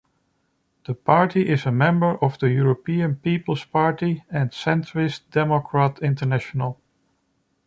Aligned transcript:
The 0.87 0.95
party 0.95 1.47
is 1.47 1.67
a 1.67 1.71
member 1.71 2.15
of 2.23 2.39
the 2.39 2.49
European 2.49 3.17
People's 3.17 3.65
Party 3.65 4.23
and 4.31 4.49
Centrist 4.49 5.29
Democrat 5.29 5.99
International. 6.01 6.79